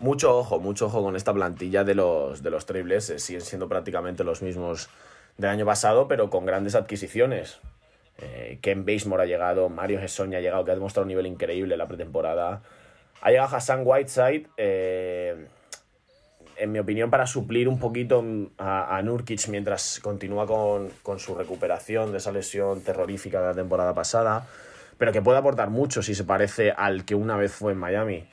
[0.00, 3.22] Mucho ojo, mucho ojo con esta plantilla de los, de los Trailblazers.
[3.22, 4.88] Siguen siendo prácticamente los mismos
[5.38, 7.60] del año pasado, pero con grandes adquisiciones.
[8.18, 11.74] Eh, Ken Basemore ha llegado, Mario Gessoña ha llegado, que ha demostrado un nivel increíble
[11.74, 12.62] en la pretemporada.
[13.20, 15.46] Ha llegado Hassan Whiteside, eh,
[16.56, 18.24] en mi opinión, para suplir un poquito
[18.58, 23.54] a, a Nurkic mientras continúa con, con, su recuperación de esa lesión terrorífica de la
[23.54, 24.46] temporada pasada,
[24.98, 28.24] pero que puede aportar mucho si se parece al que una vez fue en Miami.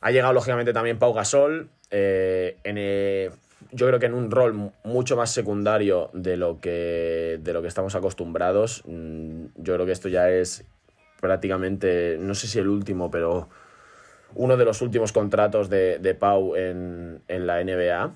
[0.00, 3.30] Ha llegado, lógicamente, también Pau Gasol, eh, en, eh,
[3.72, 7.68] yo creo que en un rol mucho más secundario de lo que, de lo que
[7.68, 8.82] estamos acostumbrados.
[8.86, 10.64] Mm, yo creo que esto ya es
[11.20, 13.48] prácticamente, no sé si el último, pero
[14.34, 18.14] uno de los últimos contratos de, de Pau en, en, la NBA.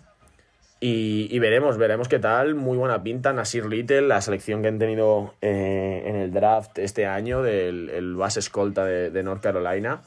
[0.80, 2.54] Y, y, veremos, veremos qué tal.
[2.54, 3.32] Muy buena pinta.
[3.32, 8.16] Nasir Little, la selección que han tenido eh, en el draft este año, del el
[8.16, 10.02] base escolta de, de North Carolina.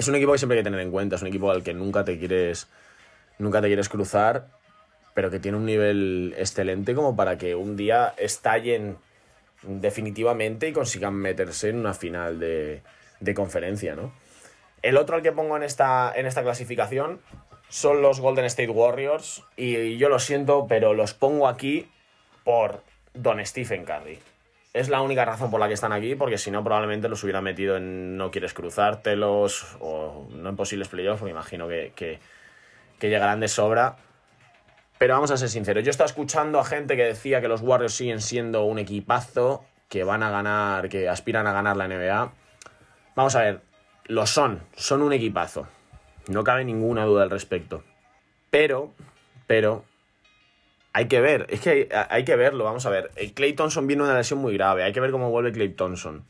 [0.00, 1.16] Es un equipo que siempre hay que tener en cuenta.
[1.16, 2.68] Es un equipo al que nunca te quieres
[3.36, 4.46] nunca te quieres cruzar,
[5.12, 8.96] pero que tiene un nivel excelente como para que un día estallen
[9.62, 12.80] definitivamente y consigan meterse en una final de,
[13.20, 14.10] de conferencia, ¿no?
[14.80, 17.20] El otro al que pongo en esta, en esta clasificación
[17.68, 21.90] son los Golden State Warriors y yo lo siento, pero los pongo aquí
[22.42, 22.82] por
[23.12, 24.18] Don Stephen Curry.
[24.72, 27.40] Es la única razón por la que están aquí, porque si no probablemente los hubiera
[27.40, 33.40] metido en no quieres cruzártelos o no en posibles playoffs, porque imagino que, que llegarán
[33.40, 33.96] de sobra.
[35.00, 37.94] Pero vamos a ser sinceros, yo estaba escuchando a gente que decía que los Warriors
[37.94, 42.32] siguen siendo un equipazo, que van a ganar, que aspiran a ganar la NBA.
[43.16, 43.62] Vamos a ver,
[44.04, 45.66] lo son, son un equipazo.
[46.28, 47.82] No cabe ninguna duda al respecto.
[48.50, 48.92] Pero,
[49.46, 49.84] pero,
[50.92, 53.10] hay que ver, es que hay, que verlo, vamos a ver.
[53.34, 56.24] Clay Thompson viene una lesión muy grave, hay que ver cómo vuelve Clay Thompson.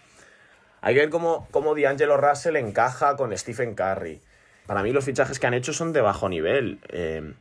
[0.82, 4.20] Hay que ver cómo, cómo D'Angelo Russell encaja con Stephen Curry.
[4.66, 6.78] Para mí los fichajes que han hecho son de bajo nivel.
[6.88, 7.34] Eh,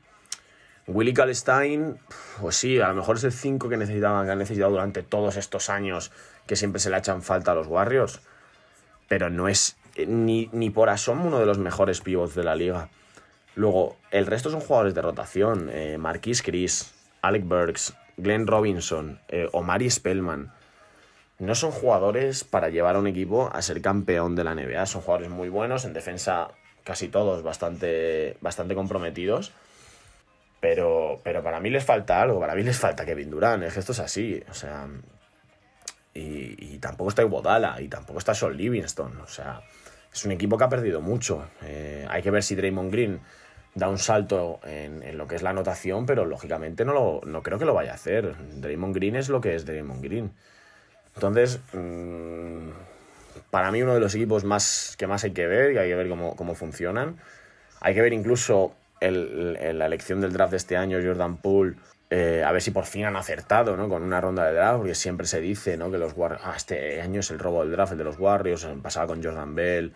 [0.88, 1.99] Willie Kalstein,
[2.41, 5.38] pues sí, a lo mejor es el 5 que necesitaban, que han necesitado durante todos
[5.38, 6.12] estos años,
[6.47, 8.21] que siempre se le echan falta a los Warriors.
[9.08, 12.55] Pero no es eh, ni, ni por asomo uno de los mejores pivots de la
[12.55, 12.89] liga.
[13.55, 15.69] Luego, el resto son jugadores de rotación.
[15.71, 16.41] Eh, Marquis
[17.21, 20.51] Alec Burks, Glenn Robinson, eh, Omari Spellman.
[21.39, 24.86] No son jugadores para llevar a un equipo a ser campeón de la NBA.
[24.86, 26.49] Son jugadores muy buenos, en defensa
[26.84, 29.53] casi todos bastante, bastante comprometidos.
[30.60, 33.79] Pero, pero para mí les falta algo, para mí les falta Kevin Durant, es que
[33.79, 34.88] esto es así, o sea...
[36.13, 39.62] Y, y tampoco está Iguodala, y tampoco está Sean Livingston, o sea...
[40.13, 41.47] Es un equipo que ha perdido mucho.
[41.62, 43.21] Eh, hay que ver si Draymond Green
[43.80, 47.58] da un salto en, lo que es la anotación, pero lógicamente no, lo, no creo
[47.58, 48.36] que lo vaya a hacer.
[48.56, 50.32] Draymond Green es lo que es Draymond Green.
[51.15, 52.70] Entonces, mmm,
[53.50, 55.96] para mí uno de los equipos más que más hay que ver, y hay que
[55.96, 57.18] ver cómo, cómo funcionan.
[57.82, 61.76] Hay que ver incluso el, la elección del draft de este año, Jordan Poole,
[62.12, 63.88] eh, a ver si por fin han acertado ¿no?
[63.88, 65.92] con una ronda de draft, porque siempre se dice ¿no?
[65.92, 68.68] que los Warriors, ah, este año es el robo del draft, el de los Warriors,
[68.82, 69.94] pasaba con Jordan Bell.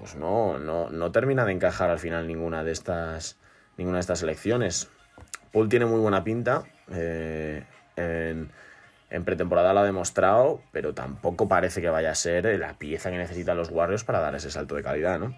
[0.00, 3.36] Pues no, no, no termina de encajar al final ninguna de estas,
[3.76, 4.88] ninguna de estas elecciones.
[5.52, 6.64] Poole tiene muy buena pinta.
[6.90, 7.62] Eh,
[7.96, 8.50] en,
[9.10, 13.18] en, pretemporada lo ha demostrado, pero tampoco parece que vaya a ser la pieza que
[13.18, 15.36] necesitan los Warriors para dar ese salto de calidad, ¿no?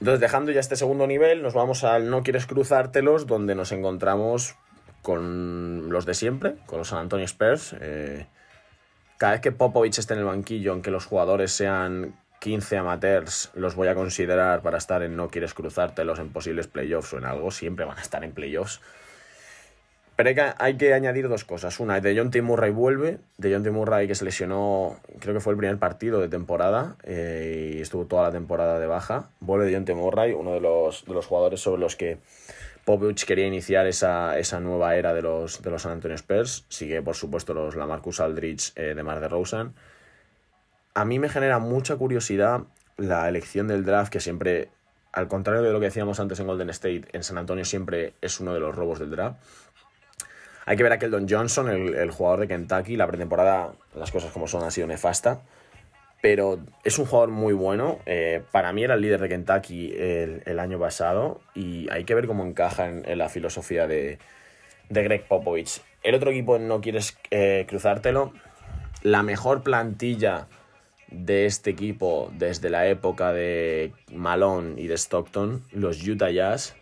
[0.00, 4.56] Entonces, dejando ya este segundo nivel, nos vamos al No quieres cruzártelos, donde nos encontramos
[5.02, 7.76] con los de siempre, con los San Antonio Spurs.
[7.80, 8.26] Eh,
[9.18, 12.14] cada vez que Popovich esté en el banquillo, aunque los jugadores sean
[12.46, 17.12] 15 amateurs, los voy a considerar para estar en No quieres cruzártelos en posibles playoffs
[17.12, 18.80] o en algo, siempre van a estar en playoffs.
[20.14, 21.80] Pero hay que, hay que añadir dos cosas.
[21.80, 22.42] Una, de John T.
[22.42, 23.18] Murray vuelve.
[23.36, 23.72] De John T.
[23.72, 28.04] Murray que se lesionó, creo que fue el primer partido de temporada eh, y estuvo
[28.04, 29.28] toda la temporada de baja.
[29.40, 29.98] Vuelve de John.
[29.98, 32.18] Murray, uno de los, de los jugadores sobre los que
[32.84, 36.64] Popovich quería iniciar esa, esa nueva era de los, de los San Antonio Spurs.
[36.68, 39.74] Sigue, por supuesto, los Lamarcus Aldridge eh, de Mar de Rosen.
[40.96, 42.62] A mí me genera mucha curiosidad
[42.96, 44.70] la elección del draft, que siempre,
[45.12, 48.40] al contrario de lo que decíamos antes en Golden State, en San Antonio siempre es
[48.40, 49.36] uno de los robos del draft.
[50.64, 52.96] Hay que ver a Keldon Johnson, el, jugador de Kentucky.
[52.96, 55.42] La pretemporada, las cosas como son, ha sido nefasta.
[56.22, 57.98] Pero es un jugador muy bueno.
[58.06, 61.42] Eh, para mí era el líder de Kentucky el, año pasado.
[61.54, 64.18] Y hay que ver cómo encaja en, en la filosofía de,
[64.88, 65.82] de, Greg Popovich.
[66.02, 68.32] El otro equipo no quieres eh, cruzártelo.
[69.02, 70.46] La mejor plantilla
[71.08, 76.74] de este equipo desde la época de Malone y de Stockton, los Utah Jazz.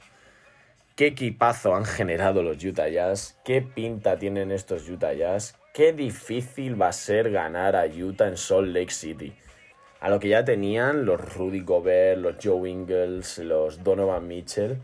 [0.97, 6.81] Qué equipazo han generado los Utah Jazz, qué pinta tienen estos Utah Jazz, qué difícil
[6.81, 9.35] va a ser ganar a Utah en Salt Lake City.
[10.01, 14.79] A lo que ya tenían los Rudy Gobert, los Joe Ingles, los Donovan Mitchell,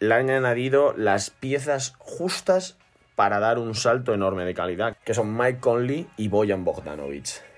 [0.00, 2.76] le han añadido las piezas justas
[3.14, 7.49] para dar un salto enorme de calidad, que son Mike Conley y Bojan Bogdanovic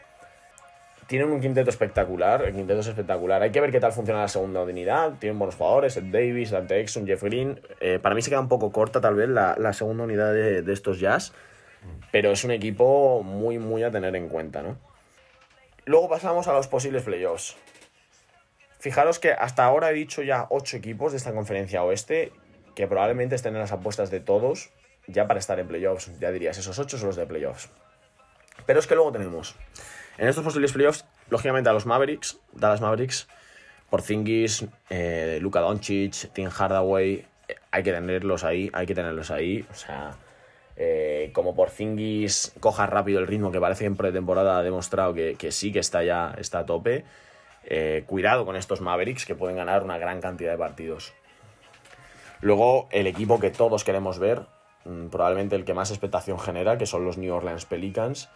[1.12, 3.42] tienen un quinteto espectacular, el quinteto es espectacular.
[3.42, 5.12] Hay que ver qué tal funciona la segunda unidad.
[5.18, 7.60] Tienen buenos jugadores, Ed Davis, Dante Exum, Jeff Green.
[7.80, 10.72] Eh, para mí se queda un poco corta tal vez la, segunda unidad de, de,
[10.72, 11.34] estos Jazz,
[12.12, 14.78] pero es un equipo muy, muy a tener en cuenta, ¿no?
[15.84, 17.58] Luego pasamos a los posibles playoffs.
[18.78, 22.32] Fijaros que hasta ahora he dicho ya ocho equipos de esta conferencia oeste
[22.74, 24.70] que probablemente estén en las apuestas de todos
[25.06, 26.10] ya para estar en playoffs.
[26.20, 27.68] Ya dirías, esos ocho son los de playoffs.
[28.64, 29.54] Pero es que luego tenemos
[30.18, 33.28] en estos posibles playoffs, lógicamente a los Mavericks, Dallas Mavericks,
[33.90, 39.66] Porzingis, eh, Luka Doncic, Tim Hardaway, eh, hay que tenerlos ahí, hay que tenerlos ahí.
[39.70, 40.12] O sea,
[40.76, 45.34] eh, como Porzingis coja rápido el ritmo, que parece que en pretemporada ha demostrado que,
[45.34, 47.04] que, sí que está ya está a tope.
[47.64, 51.12] Eh, cuidado con estos Mavericks que pueden ganar una gran cantidad de partidos.
[52.40, 54.46] Luego, el equipo que todos queremos ver,
[54.84, 58.28] mm, probablemente el que más expectación genera, que son los New Orleans Pelicans.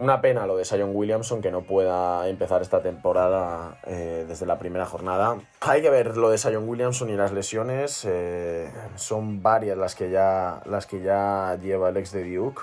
[0.00, 4.58] Una pena lo de Sion Williamson que no pueda empezar esta temporada eh, desde la
[4.58, 5.36] primera jornada.
[5.60, 8.06] Hay que ver lo de Sion Williamson y las lesiones.
[8.08, 12.62] Eh, son varias las que, ya, las que ya lleva el ex de Duke.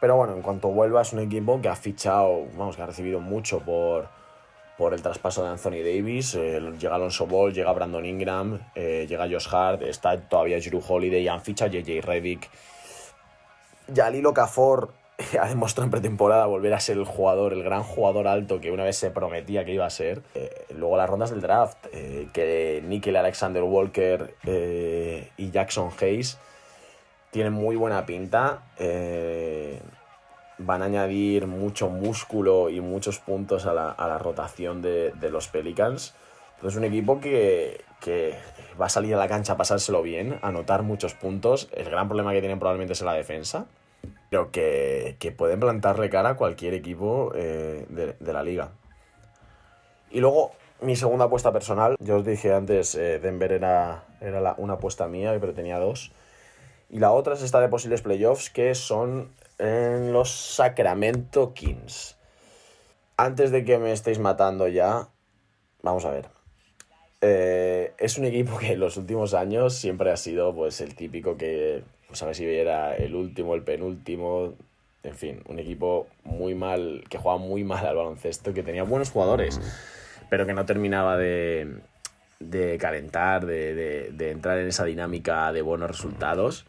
[0.00, 3.18] Pero bueno, en cuanto vuelva es un equipo que ha fichado, vamos, que ha recibido
[3.18, 4.06] mucho por,
[4.78, 6.34] por el traspaso de Anthony Davis.
[6.34, 11.40] llega Alonso Ball, llega Brandon Ingram, eh, llega Josh Hart, está todavía Drew Holiday, han
[11.40, 12.48] fichado JJ Redick.
[13.88, 15.01] Yalilo Cafor
[15.40, 18.84] ha demostrado en pretemporada volver a ser el jugador, el gran jugador alto que una
[18.84, 20.22] vez se prometía que iba a ser.
[20.34, 26.38] Eh, luego las rondas del draft, eh, que Nickel Alexander Walker eh, y Jackson Hayes
[27.30, 28.62] tienen muy buena pinta.
[30.58, 36.14] van a añadir mucho músculo y muchos puntos a la, rotación de, de los Pelicans.
[36.56, 38.36] Entonces, un equipo que, que
[38.80, 41.68] va a salir a la cancha a pasárselo bien, a anotar muchos puntos.
[41.72, 43.66] El gran problema que tienen probablemente es la defensa,
[44.30, 48.70] pero que, que pueden plantarle cara a cualquier equipo eh, de, la liga.
[50.10, 51.96] Y luego, mi segunda apuesta personal.
[52.00, 56.12] Yo os dije antes, eh, Denver era, era la- una apuesta mía, pero tenía dos.
[56.90, 62.16] Y la otra es esta de posibles playoffs, que son en los Sacramento Kings.
[63.16, 65.08] Antes de que me estéis matando ya,
[65.82, 66.28] vamos a ver.
[67.20, 71.36] Eh, es un equipo que en los últimos años siempre ha sido pues el típico
[71.36, 74.52] que, pues a ver si era el último, el penúltimo,
[75.02, 79.10] en fin, un equipo muy mal, que jugaba muy mal al baloncesto, que tenía buenos
[79.10, 79.58] jugadores,
[80.28, 81.78] pero que no terminaba de,
[82.38, 86.66] de calentar, de, de- de entrar en esa dinámica de buenos resultados.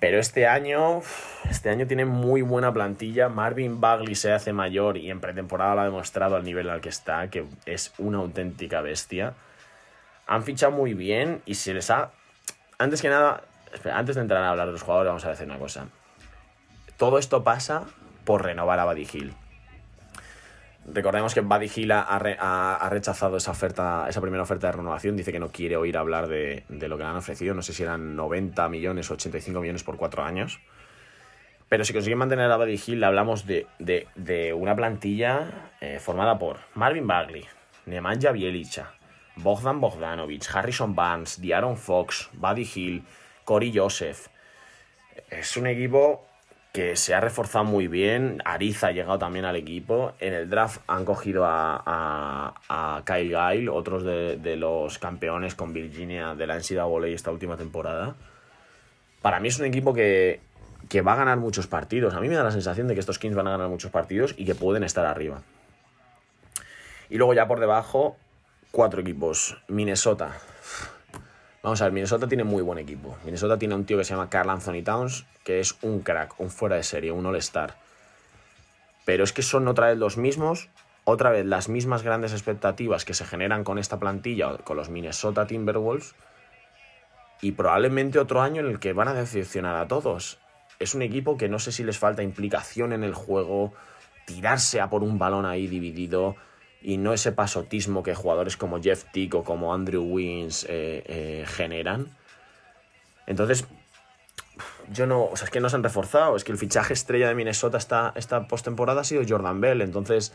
[0.00, 1.02] Pero este año,
[1.48, 3.28] este año tiene muy buena plantilla.
[3.28, 6.88] Marvin Bagley se hace mayor y en pretemporada lo ha demostrado al nivel al que
[6.88, 9.34] está, que es una auténtica bestia.
[10.26, 12.10] Han fichado muy bien y se les ha...
[12.78, 13.42] Antes que nada,
[13.92, 15.86] antes de entrar a hablar de los jugadores, vamos a decir una cosa.
[16.96, 17.84] Todo esto pasa
[18.24, 19.34] por renovar a Buddy Hill.
[20.88, 24.68] Recordemos que Buddy Hill ha, ha re- ha- ha rechazado esa oferta, esa primera oferta
[24.68, 25.16] de renovación.
[25.16, 27.54] Dice que no quiere oír hablar de, lo que le han ofrecido.
[27.54, 30.60] No sé si eran 90 millones o 85 millones por cuatro años.
[31.68, 33.66] Pero si consiguen mantener a Buddy Hill, hablamos de
[34.56, 37.44] una plantilla eh, formada por Marvin Bagley,
[37.86, 38.92] Nemanja Bielicha,
[39.34, 43.04] Bogdan Bogdanovic, Harrison Barnes, Diaron Fox, Buddy Hill,
[43.46, 44.26] Cory Joseph.
[45.30, 46.26] Es un equipo
[46.74, 48.42] que se ha reforzado muy bien.
[48.44, 50.12] Ariza ha llegado también al equipo.
[50.20, 56.34] En el draft han cogido a, Kyle Guile, otros de, de los campeones con Virginia
[56.34, 58.14] de la NCAA esta última temporada.
[59.22, 60.40] Para mí es un equipo que,
[60.88, 62.14] que va a ganar muchos partidos.
[62.14, 64.34] A mí me da la sensación de que estos Kings van a ganar muchos partidos
[64.36, 65.40] y que pueden estar arriba.
[67.08, 68.16] Y luego ya por debajo,
[68.70, 69.56] cuatro equipos.
[69.68, 70.36] Minnesota.
[71.66, 73.18] Vamos a ver, Minnesota tiene muy buen equipo.
[73.24, 76.48] Minnesota tiene un tío que se llama Carl Anthony Towns, que es un crack, un
[76.48, 77.74] fuera de serie, un all-star.
[79.04, 80.68] Pero es que son otra vez los mismos,
[81.02, 85.48] otra vez las mismas grandes expectativas que se generan con esta plantilla, con los Minnesota
[85.48, 86.14] Timberwolves,
[87.42, 90.38] y probablemente otro año en el que van a decepcionar a todos.
[90.78, 93.72] Es un equipo que no sé si les falta implicación en el juego,
[94.24, 96.36] tirarse a por un balón ahí dividido
[96.86, 101.44] y no ese pasotismo que jugadores como Jeff Tick o como Andrew Wins eh, eh,
[101.44, 102.06] generan.
[103.26, 103.66] Entonces,
[104.92, 107.26] yo no, o sea, es que no se han reforzado, es que el fichaje estrella
[107.26, 110.32] de Minnesota esta, esta postemporada ha sido Jordan Bell, entonces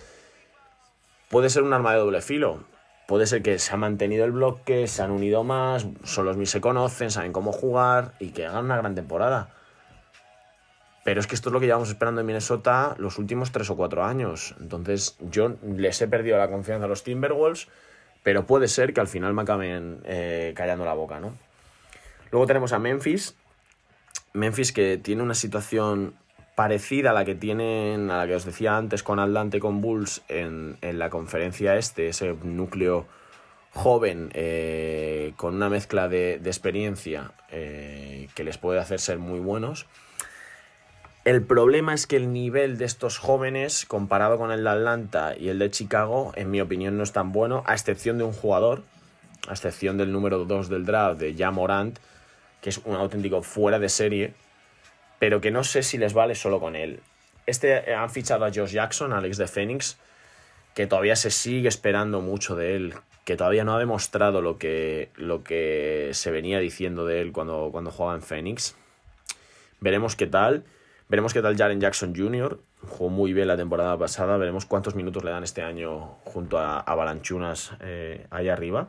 [1.29, 2.65] puede ser un arma de doble filo.
[3.07, 6.59] Puede ser que se ha mantenido el bloque, se han unido más, son los se
[6.59, 9.55] conocen, saben cómo jugar y que hagan una gran temporada.
[11.03, 13.75] Pero es que esto es lo que llevamos esperando en Minnesota los últimos tres o
[13.75, 14.55] cuatro años.
[14.59, 17.67] Entonces yo les he perdido la confianza a los Timberwolves,
[18.23, 21.35] pero puede ser que al final me acaben eh, callando la boca, ¿no?
[22.31, 23.35] Luego tenemos a Memphis.
[24.33, 26.13] Memphis que tiene una situación
[26.55, 30.21] parecida a la que tienen, a la que os decía antes con Atlante con Bulls
[30.27, 33.07] en, en la conferencia este, ese núcleo
[33.73, 39.39] joven eh, con una mezcla de, de experiencia eh, que les puede hacer ser muy
[39.39, 39.87] buenos.
[41.23, 45.49] El problema es que el nivel de estos jóvenes, comparado con el de Atlanta y
[45.49, 48.81] el de Chicago, en mi opinión no es tan bueno, a excepción de un jugador,
[49.47, 51.99] a excepción del número 2 del draft, de Ja Morant,
[52.59, 54.33] que es un auténtico fuera de serie,
[55.19, 57.01] pero que no sé si les vale solo con él.
[57.45, 59.99] Este eh, han fichado a Josh Jackson, Alex de Phoenix,
[60.73, 62.95] que todavía se sigue esperando mucho de él,
[63.25, 67.69] que todavía no ha demostrado lo que, lo que se venía diciendo de él cuando,
[67.71, 68.75] cuando jugaba en Phoenix.
[69.79, 70.63] Veremos qué tal.
[71.11, 72.57] Veremos qué tal Jaren Jackson Jr.
[72.87, 74.37] Jugó muy bien la temporada pasada.
[74.37, 78.87] Veremos cuántos minutos le dan este año junto a, a Balanchunas eh, ahí arriba.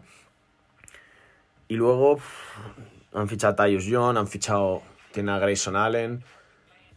[1.66, 2.20] Y luego
[3.12, 4.82] han fichado a Tyus Young, han fichado.
[5.10, 6.22] Tiene a Grayson Allen.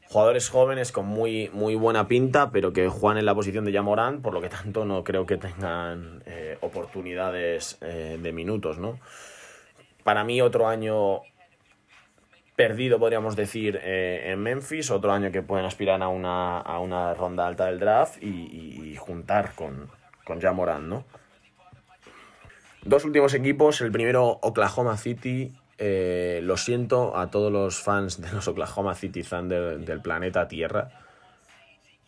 [0.09, 4.21] Jugadores jóvenes con muy, muy buena pinta, pero que juegan en la posición de Jamorán,
[4.21, 8.99] por lo que tanto no creo que tengan eh, oportunidades eh, de minutos, ¿no?
[10.03, 11.21] Para mí, otro año
[12.56, 17.14] perdido, podríamos decir, eh, en Memphis, otro año que pueden aspirar a una, a una
[17.14, 19.89] ronda alta del draft y, juntar con,
[20.24, 21.03] con Ja Morant, ¿no?
[22.84, 25.53] Dos últimos equipos, el primero Oklahoma City.
[25.78, 30.91] Eh, lo siento a todos los fans de los Oklahoma City Thunder del planeta Tierra.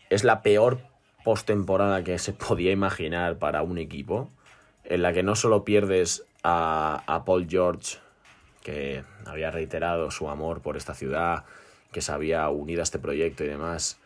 [0.09, 0.79] Es la peor
[1.25, 4.29] postemporada que se podía imaginar para un equipo,
[4.85, 7.97] en la que no solo pierdes a, a Paul George,
[8.67, 11.45] que había reiterado su amor por esta ciudad,
[11.93, 13.97] que se había unido a este proyecto y demás,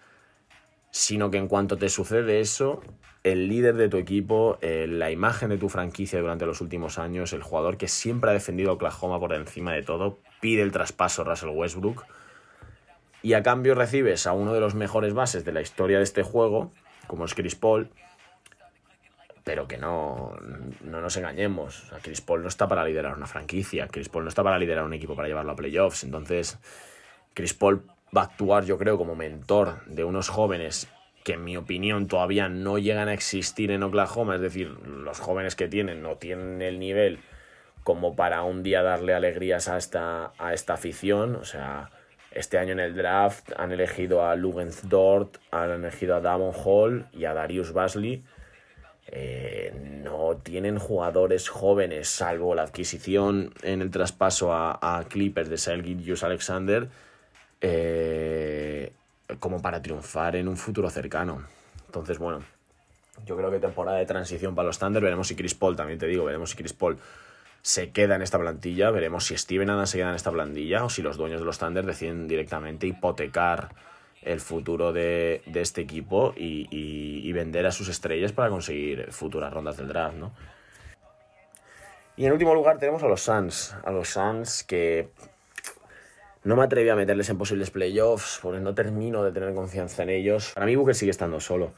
[0.91, 2.84] sino que en cuanto te sucede eso,
[3.24, 7.34] el líder de tu equipo, eh, la imagen de tu franquicia durante los últimos años,
[7.34, 11.24] el jugador que siempre ha defendido a Oklahoma por encima de todo, pide el traspaso
[11.24, 12.05] Russell Westbrook
[13.24, 16.22] y a cambio recibes a uno de los mejores bases de la historia de este
[16.22, 16.72] juego,
[17.07, 17.89] como es Chris Paul,
[19.44, 20.36] pero que no,
[20.82, 21.92] no nos engañemos.
[22.02, 24.94] Chris Paul no está para liderar una franquicia, Chris Paul no está para liderar un
[24.94, 26.04] equipo para llevarlo a playoffs.
[26.04, 26.60] Entonces,
[27.34, 27.84] Chris Paul
[28.16, 30.88] va a actuar, yo creo, como mentor de unos jóvenes
[31.24, 35.56] que en mi opinión todavía no llegan a existir en Oklahoma, es decir, los jóvenes
[35.56, 37.20] que tienen no tienen el nivel
[37.84, 41.89] como para un día darle alegrías a esta, a esta afición, o sea,
[42.32, 47.08] este año en el draft han elegido a Lugens Dort, han elegido a Damon Hall
[47.12, 48.24] y a Darius Basley.
[49.08, 49.74] Eh,
[50.04, 56.88] no tienen jugadores jóvenes, salvo la adquisición en el traspaso a, Clippers de Selgit Alexander,
[57.60, 58.91] eh,
[59.39, 61.43] como para triunfar en un futuro cercano.
[61.88, 62.43] Entonces, bueno,
[63.26, 65.04] yo creo que temporada de transición para los Thunder.
[65.04, 66.97] Veremos si Chris Paul, también te digo, veremos si Chris Paul
[67.62, 68.91] se queda en esta plantilla.
[68.91, 71.60] Veremos si Steven Adams se queda en esta plantilla o si los dueños de los
[71.60, 73.70] Thunder deciden directamente hipotecar
[74.22, 79.78] el futuro de, de este equipo y, vender a sus estrellas para conseguir futuras rondas
[79.78, 80.32] del draft, ¿no?
[82.17, 83.74] Y en último lugar tenemos a los Suns.
[83.84, 85.09] A los Suns que
[86.43, 90.09] no me atreví a meterles en posibles playoffs porque no termino de tener confianza en
[90.09, 90.51] ellos.
[90.53, 91.74] Para mí Booker sigue estando solo.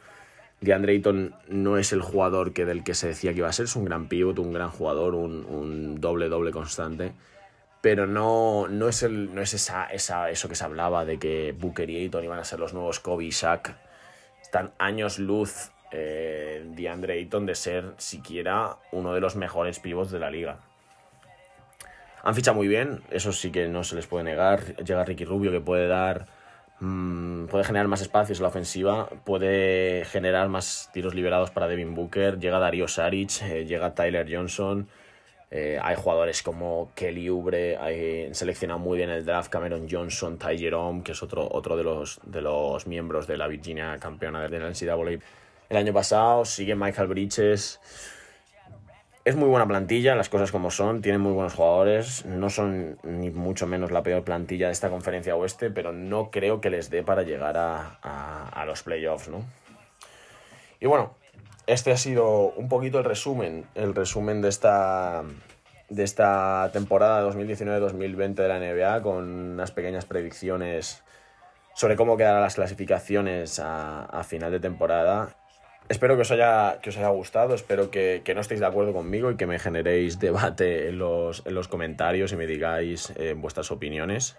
[0.60, 3.66] DeAndre Ayton no es el jugador que del que se decía que iba a ser,
[3.66, 7.14] es un gran pivot, un gran jugador, un, un doble doble constante,
[7.84, 11.52] pero no, no es, el, no es esa, esa, eso que se hablaba de que
[11.52, 13.76] Booker y Ayton iban a ser los nuevos Kobe y Shaq.
[14.42, 20.20] Están años luz eh, DeAndre Ayton de ser siquiera uno de los mejores pivots de
[20.20, 20.60] la liga.
[22.24, 24.78] Han fichado muy bien, eso sí que no se les puede negar.
[24.78, 26.28] Llega Ricky Rubio que puede dar
[26.80, 31.96] mmm, puede generar más espacios en la ofensiva, puede generar más tiros liberados para Devin
[31.96, 34.88] Booker, llega Darío Saric, eh, llega Tyler Johnson,
[35.56, 40.58] eh, hay jugadores como Kelly Oubre, hay seleccionado muy bien el draft Cameron Johnson, Ty
[40.58, 44.58] Jerome, que es otro, otro de, los, de los miembros de la Virginia campeona de
[44.58, 45.20] la NCAA
[45.70, 47.80] el año pasado, sigue Michael Bridges.
[49.24, 53.30] Es muy buena plantilla, las cosas como son, tienen muy buenos jugadores, no son ni
[53.30, 57.04] mucho menos la peor plantilla de esta conferencia oeste, pero no creo que les dé
[57.04, 59.46] para llegar a, a, a los playoffs, ¿no?
[60.80, 61.14] Y bueno,
[61.68, 65.24] este ha sido un poquito el resumen, el resumen de esta,
[65.90, 69.24] de esta temporada 2019-2020 de la NBA, con
[69.54, 71.04] unas pequeñas predicciones
[71.76, 75.36] sobre cómo quedarán las clasificaciones a, final de temporada
[75.90, 78.94] Espero que os haya, que os haya gustado, espero que, que, no estéis de acuerdo
[78.94, 83.34] conmigo y que me generéis debate en los, en los comentarios y me digáis eh,
[83.36, 84.38] vuestras opiniones.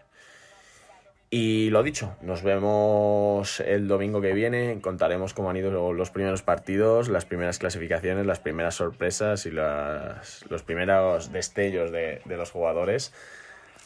[1.37, 6.43] Y lo dicho, nos vemos el domingo que viene, contaremos cómo han ido los primeros
[6.43, 12.53] partidos, las primeras clasificaciones, las primeras sorpresas y las, los primeros destellos de, de los
[12.53, 13.13] jugadores.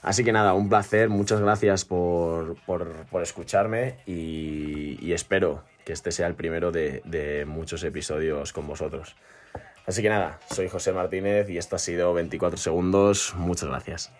[0.02, 5.94] Así que nada, un placer, muchas gracias por, por, por escucharme y, y espero que
[5.94, 9.16] este sea el primero de, de, muchos episodios con vosotros.
[9.86, 13.32] Así que nada, soy José Martínez y esto ha sido 24 segundos.
[13.38, 14.12] Muchas gracias.